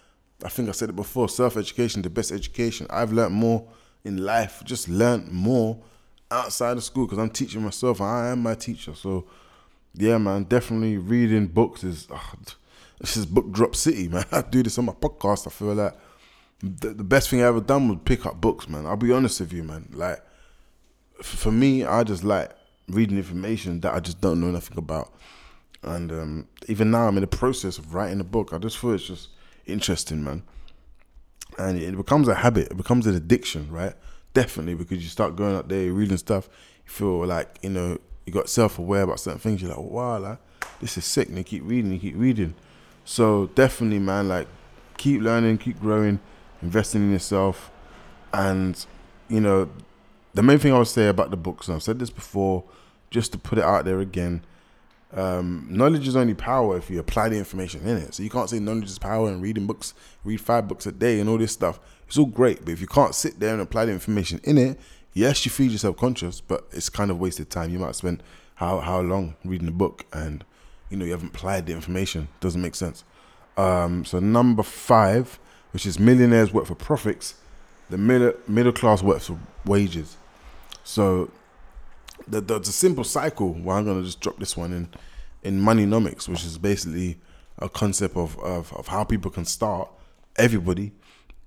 [0.44, 2.88] I think I said it before, self-education, the best education.
[2.90, 3.68] I've learned more
[4.04, 5.78] in life, just learned more
[6.32, 8.02] outside of school because I'm teaching myself.
[8.02, 8.94] I am my teacher.
[8.96, 9.26] So,
[9.94, 12.08] yeah, man, definitely reading books is,
[13.00, 14.26] this is book drop city, man.
[14.32, 15.48] I do this on my podcast.
[15.48, 15.96] I feel like
[16.62, 18.86] the, the best thing I ever done was pick up books, man.
[18.86, 19.90] I'll be honest with you, man.
[19.92, 20.22] Like,
[21.22, 22.52] for me, I just like
[22.88, 25.14] reading information that I just don't know nothing about.
[25.84, 28.54] And um, even now, I'm in the process of writing a book.
[28.54, 29.30] I just feel it's just
[29.66, 30.44] interesting, man.
[31.58, 32.72] And it becomes a habit.
[32.72, 33.94] It becomes an addiction, right?
[34.34, 36.50] Definitely, because you start going out there, reading stuff.
[36.86, 39.62] You feel like you know you got self aware about certain things.
[39.62, 40.40] You're like, wow, like
[40.82, 41.30] this is sick.
[41.30, 42.56] And you keep reading, you keep reading.
[43.06, 44.48] So definitely, man, like
[44.98, 46.20] keep learning, keep growing,
[46.62, 47.72] investing in yourself,
[48.34, 48.86] and
[49.30, 49.70] you know
[50.34, 52.64] the main thing I would say about the books, and I've said this before,
[53.10, 54.44] just to put it out there again
[55.16, 58.14] um, knowledge is only power if you apply the information in it.
[58.14, 61.20] So you can't say knowledge is power and reading books, read five books a day
[61.20, 61.80] and all this stuff.
[62.08, 64.80] It's all great, but if you can't sit there and apply the information in it,
[65.14, 67.72] yes, you feed yourself conscious, but it's kind of wasted time.
[67.72, 68.22] You might spend
[68.56, 70.44] how how long reading a book and
[70.90, 72.28] you know you haven't applied the information.
[72.40, 73.04] Doesn't make sense.
[73.58, 75.40] Um, so number five,
[75.72, 77.36] which is millionaires work for profits,
[77.90, 80.18] the middle middle class works for wages.
[80.84, 81.32] So
[82.28, 83.54] the, the, the simple cycle.
[83.54, 84.90] Well, I'm gonna just drop this one in
[85.44, 87.20] in Moneynomics, which is basically
[87.60, 89.90] a concept of, of of how people can start.
[90.38, 90.92] Everybody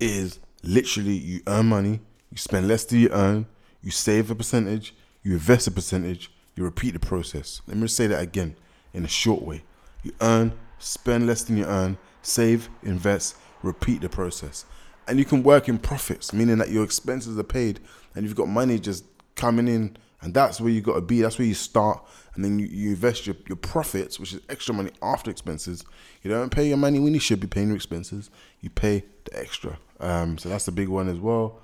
[0.01, 3.46] is literally you earn money, you spend less than you earn,
[3.83, 7.61] you save a percentage, you invest a percentage, you repeat the process.
[7.66, 8.57] Let me say that again
[8.92, 9.62] in a short way.
[10.03, 14.64] You earn, spend less than you earn, save, invest, repeat the process.
[15.07, 17.81] And you can work in profits, meaning that your expenses are paid
[18.14, 21.22] and you've got money just coming in and that's where you got to be.
[21.22, 22.05] That's where you start.
[22.35, 25.85] And then you, you invest your, your profits, which is extra money after expenses.
[26.22, 28.31] You don't pay your money when you should be paying your expenses.
[28.61, 29.79] You pay the extra.
[30.01, 31.61] Um, so that's the big one as well.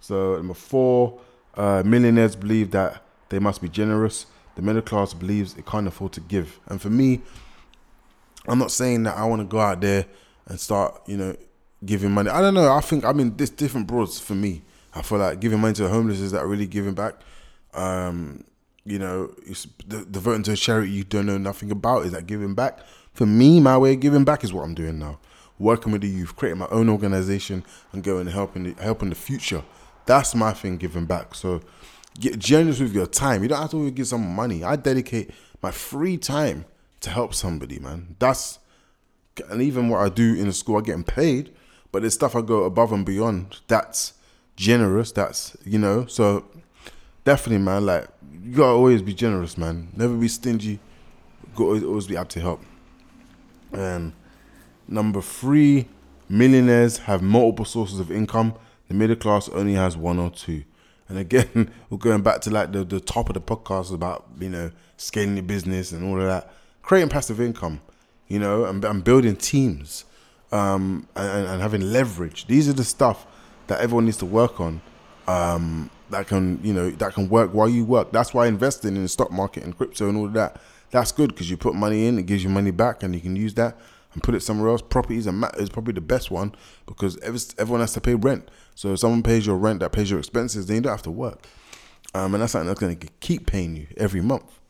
[0.00, 1.18] So number four,
[1.54, 4.26] uh, millionaires believe that they must be generous.
[4.56, 6.60] The middle class believes it can't afford to give.
[6.66, 7.22] And for me,
[8.46, 10.06] I'm not saying that I want to go out there
[10.46, 11.36] and start, you know,
[11.84, 12.30] giving money.
[12.30, 12.72] I don't know.
[12.72, 14.62] I think I mean this different broads for me.
[14.94, 17.14] I feel like giving money to the homeless is that really giving back
[17.74, 18.44] um,
[18.84, 19.34] you know,
[19.88, 22.04] devoting to a charity you don't know nothing about.
[22.06, 22.80] Is that giving back?
[23.12, 25.18] For me, my way of giving back is what I'm doing now.
[25.58, 29.14] Working with the youth, creating my own organization, and going and helping the, helping the
[29.14, 29.62] future.
[30.04, 31.34] That's my thing, giving back.
[31.34, 31.62] So
[32.18, 33.42] get generous with your time.
[33.42, 34.64] You don't have to give some money.
[34.64, 35.30] I dedicate
[35.62, 36.64] my free time
[37.00, 38.16] to help somebody, man.
[38.18, 38.58] That's
[39.50, 41.52] and even what I do in the school, I'm getting paid,
[41.90, 43.60] but there's stuff I go above and beyond.
[43.66, 44.14] That's
[44.56, 45.12] generous.
[45.12, 46.06] That's you know.
[46.06, 46.44] So
[47.24, 47.86] definitely, man.
[47.86, 48.08] Like
[48.42, 49.88] you gotta always be generous, man.
[49.96, 50.78] Never be stingy.
[51.54, 52.62] Go always, always be up to help.
[53.72, 54.12] And
[54.86, 55.88] number three,
[56.28, 58.54] millionaires have multiple sources of income.
[58.88, 60.64] The middle class only has one or two.
[61.08, 64.48] And again, we're going back to like the, the top of the podcast about you
[64.48, 67.80] know scaling your business and all of that, creating passive income,
[68.28, 70.04] you know, and, and building teams,
[70.52, 72.46] um, and, and having leverage.
[72.46, 73.26] These are the stuff
[73.66, 74.80] that everyone needs to work on.
[75.26, 78.12] Um, that can you know that can work while you work.
[78.12, 80.60] That's why investing in the stock market and crypto and all of that
[80.94, 83.34] that's good because you put money in, it gives you money back, and you can
[83.34, 83.76] use that
[84.14, 84.82] and put it somewhere else.
[84.82, 86.54] Properties and is probably the best one
[86.86, 87.18] because
[87.58, 88.50] everyone has to pay rent.
[88.74, 91.10] So if someone pays your rent, that pays your expenses, then you don't have to
[91.10, 91.46] work.
[92.14, 94.60] Um, and that's something that's going to keep paying you every month.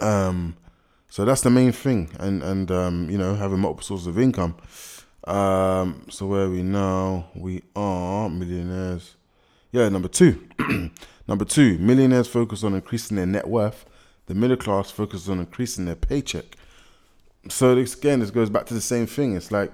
[0.00, 0.56] Um,
[1.08, 4.56] so that's the main thing, and and um, you know having multiple sources of income.
[5.24, 7.28] Um, so where we now?
[7.34, 9.16] We are millionaires.
[9.72, 10.46] Yeah, number two.
[11.28, 13.86] number two, millionaires focus on increasing their net worth.
[14.26, 16.56] The middle class focuses on increasing their paycheck.
[17.50, 19.36] So again, this goes back to the same thing.
[19.36, 19.72] It's like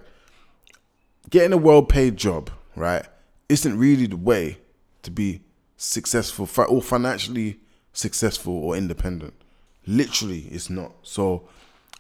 [1.31, 3.05] getting a well-paid job, right?
[3.49, 4.59] Isn't really the way
[5.03, 5.41] to be
[5.77, 7.59] successful or financially
[7.93, 9.35] successful or independent.
[9.87, 10.93] Literally, it's not.
[11.03, 11.49] So,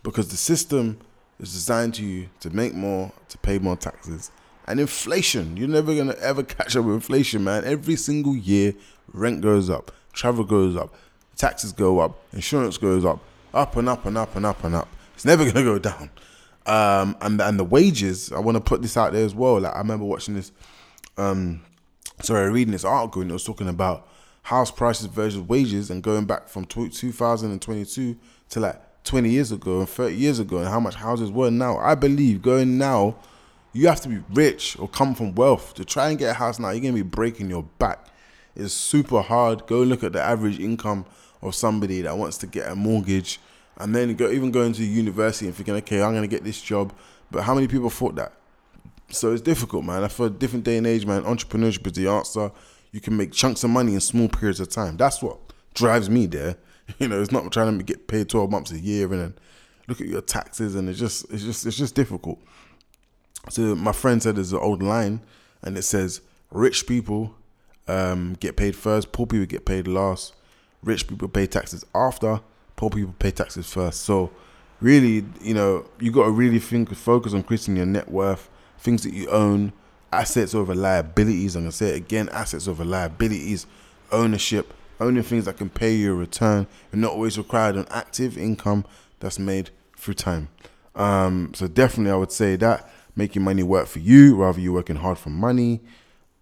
[0.03, 0.99] because the system
[1.41, 4.31] is designed to you to make more, to pay more taxes,
[4.67, 5.57] and inflation.
[5.57, 7.65] You're never gonna ever catch up with inflation, man.
[7.65, 8.75] Every single year,
[9.13, 10.95] rent goes up, travel goes up,
[11.37, 13.21] taxes go up, insurance goes up,
[13.53, 14.89] up and up and up and up and up.
[15.23, 16.11] It's never gonna go down.
[16.67, 18.33] Um, and and the wages.
[18.33, 19.61] I want to put this out there as well.
[19.61, 20.51] Like I remember watching this.
[21.17, 21.63] Um,
[22.23, 24.09] sorry, reading this article and it was talking about
[24.43, 28.17] house prices versus wages and going back from 2022
[28.49, 31.79] to like 20 years ago and 30 years ago and how much houses were now.
[31.79, 33.15] I believe going now,
[33.73, 36.59] you have to be rich or come from wealth to try and get a house
[36.59, 36.71] now.
[36.71, 38.09] You're gonna be breaking your back.
[38.57, 39.69] It's super hard.
[39.69, 41.07] Go look at the average income
[41.41, 43.39] of somebody that wants to get a mortgage
[43.79, 46.93] and then go even going to university and thinking, okay, I'm gonna get this job.
[47.31, 48.33] But how many people thought that?
[49.09, 50.09] So it's difficult, man.
[50.09, 52.51] For a different day and age, man, entrepreneurship is the answer.
[52.93, 54.97] You can make chunks of money in small periods of time.
[54.97, 55.39] That's what
[55.75, 56.57] drives me there.
[56.99, 59.35] You know, it's not trying to get paid twelve months a year and then
[59.89, 62.39] look at your taxes and it's just it's just it's just difficult.
[63.51, 65.21] So my friend said there's an old line
[65.63, 67.35] and it says rich people
[67.89, 70.35] um, get paid first, poor people get paid last.
[70.83, 72.41] Rich people pay taxes after,
[72.83, 74.01] poor people pay taxes first.
[74.01, 74.33] So
[74.81, 79.05] really, you know, you got to really think, focus on increasing your net worth, things
[79.05, 79.73] that you own,
[80.13, 81.55] assets over liabilities.
[81.55, 83.69] I'm gonna say it again: assets over liabilities,
[84.11, 86.67] ownership, owning things that can pay you a return.
[86.93, 88.85] You're not always required an active income
[89.21, 90.49] that's made through time.
[90.97, 94.97] Um, so definitely, I would say that making money work for you rather you working
[94.97, 95.83] hard for money,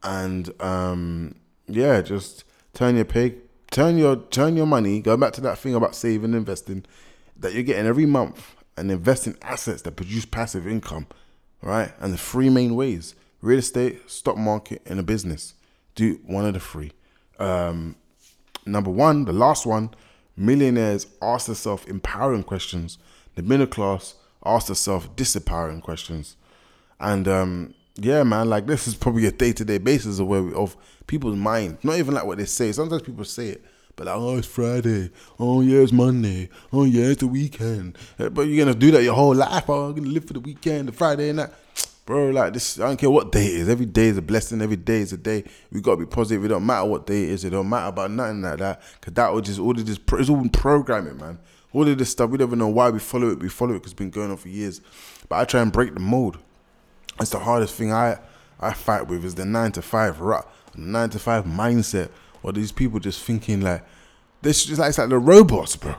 [0.03, 1.35] and um,
[1.67, 3.35] yeah, just turn your pay,
[3.71, 5.01] turn your turn your money.
[5.01, 6.85] Go back to that thing about saving, and investing
[7.37, 11.07] that you're getting every month, and invest in assets that produce passive income.
[11.63, 15.55] Right, and the three main ways: real estate, stock market, and a business.
[15.95, 16.93] Do one of the three.
[17.39, 17.97] Um,
[18.65, 19.91] number one, the last one,
[20.37, 22.99] millionaires ask themselves empowering questions.
[23.35, 26.37] The middle class ask themselves disempowering questions.
[26.99, 30.43] And um, yeah, man, like this is probably a day to day basis of where
[30.43, 30.77] we, of
[31.07, 31.79] people's mind.
[31.83, 32.73] Not even like what they say.
[32.73, 33.65] Sometimes people say it,
[33.97, 35.11] but like, oh, it's Friday.
[35.39, 36.49] Oh, yeah, it's Monday.
[36.73, 37.99] Oh, yeah, it's the weekend.
[38.19, 39.69] Eh, but you're gonna do that your whole life.
[39.69, 41.53] Oh, I'm gonna live for the weekend, the Friday and that
[42.07, 42.31] bro.
[42.31, 43.69] Like this, I don't care what day it is.
[43.69, 44.63] Every day is a blessing.
[44.63, 45.45] Every day is a day.
[45.73, 46.45] We gotta be positive.
[46.45, 47.45] It don't matter what day it is.
[47.45, 48.83] It don't matter about nothing like that.
[49.01, 49.99] Cause that would just all of this.
[50.13, 51.39] It's all programming, man.
[51.73, 52.31] All of this stuff.
[52.31, 53.41] We don't even know why we follow it.
[53.41, 54.81] We follow it because it's been going on for years.
[55.29, 56.39] But I try and break the mold.
[57.21, 58.19] It's the hardest thing I
[58.59, 62.11] I fight with is the nine to five rut, nine to five mindset,
[62.43, 63.83] or these people just thinking like
[64.43, 64.65] this.
[64.65, 65.95] Just like it's like the robots, bro.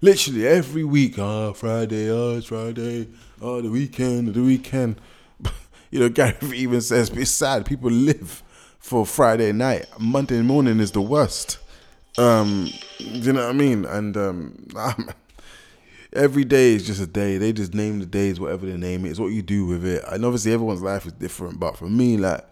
[0.00, 3.08] Literally every week, oh Friday, oh it's Friday,
[3.42, 5.00] oh the weekend, the weekend.
[5.90, 7.66] you know, Gary even says it's sad.
[7.66, 8.42] People live
[8.78, 9.86] for Friday night.
[9.98, 11.58] Monday morning is the worst.
[12.16, 13.84] Um, you know what I mean?
[13.84, 14.66] And um,
[16.12, 17.38] every day is just a day.
[17.38, 19.10] They just name the days whatever they name it.
[19.10, 20.04] It's what you do with it.
[20.08, 21.60] And obviously everyone's life is different.
[21.60, 22.44] But for me, like,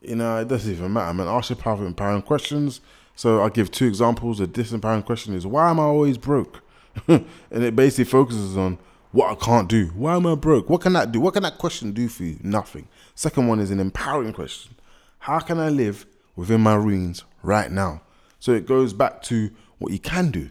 [0.00, 1.08] you know, it doesn't even matter.
[1.08, 2.80] I man, ask your powerful empowering questions.
[3.14, 4.40] So I'll give two examples.
[4.40, 6.62] A disempowering question is why am I always broke?
[7.08, 8.78] and it basically focuses on
[9.12, 9.86] what I can't do.
[9.94, 10.68] Why am I broke?
[10.68, 11.20] What can that do?
[11.20, 12.38] What can that question do for you?
[12.42, 12.88] Nothing.
[13.14, 14.74] Second one is an empowering question.
[15.20, 18.02] How can I live within my means right now?
[18.40, 20.50] So it goes back to what you can do.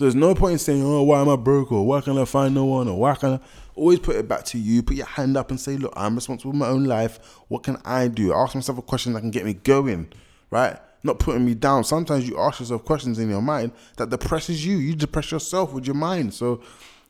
[0.00, 1.70] So there's no point in saying, oh, why am I broke?
[1.70, 2.88] Or why can I find no one?
[2.88, 3.40] Or why can I
[3.74, 4.82] always put it back to you?
[4.82, 7.18] Put your hand up and say, look, I'm responsible for my own life.
[7.48, 8.32] What can I do?
[8.32, 10.10] Ask myself a question that can get me going,
[10.50, 10.78] right?
[11.02, 11.84] Not putting me down.
[11.84, 14.78] Sometimes you ask yourself questions in your mind that depresses you.
[14.78, 16.32] You depress yourself with your mind.
[16.32, 16.62] So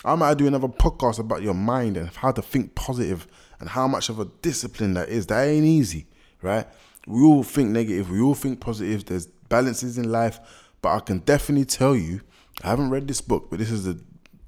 [0.04, 3.28] I might do another podcast about your mind and how to think positive
[3.60, 5.28] and how much of a discipline that is.
[5.28, 6.08] That ain't easy,
[6.42, 6.66] right?
[7.06, 8.10] We all think negative.
[8.10, 9.04] We all think positive.
[9.04, 10.40] There's balances in life,
[10.82, 12.22] but I can definitely tell you,
[12.62, 14.00] I haven't read this book, but this is the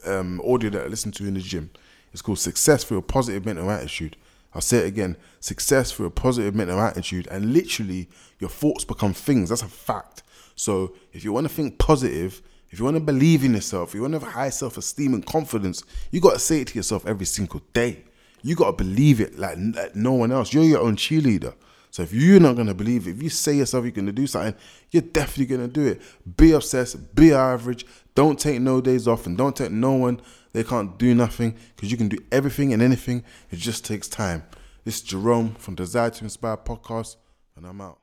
[0.07, 1.71] um, audio that I listen to in the gym.
[2.13, 4.17] It's called Success Through a Positive Mental Attitude.
[4.55, 9.15] I'll say it again success through a positive mental attitude, and literally your thoughts become
[9.15, 9.49] things.
[9.49, 10.23] That's a fact.
[10.55, 13.95] So if you want to think positive, if you want to believe in yourself, if
[13.95, 16.75] you want to have high self esteem and confidence, you got to say it to
[16.79, 18.05] yourself every single day.
[18.43, 20.53] You got to believe it like, like no one else.
[20.53, 21.55] You're your own cheerleader.
[21.93, 24.55] So if you're not gonna believe it, if you say yourself you're gonna do something,
[24.91, 26.01] you're definitely gonna do it.
[26.39, 27.85] Be obsessed, be average,
[28.15, 30.21] don't take no days off, and don't take no one
[30.53, 33.25] they can't do nothing because you can do everything and anything.
[33.51, 34.43] It just takes time.
[34.85, 37.17] This is Jerome from Desire to Inspire podcast,
[37.57, 38.02] and I'm out.